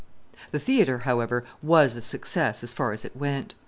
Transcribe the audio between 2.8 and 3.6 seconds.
as it went.